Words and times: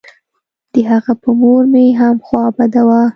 د 0.73 0.75
هغه 0.89 1.13
په 1.21 1.29
مور 1.41 1.61
مې 1.71 1.85
هم 1.99 2.15
خوا 2.25 2.45
بده 2.57 2.81
وه. 2.87 3.01